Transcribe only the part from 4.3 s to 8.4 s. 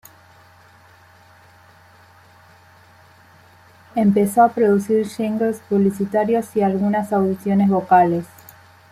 a producir jingles publicitarios y algunos audiciones vocales.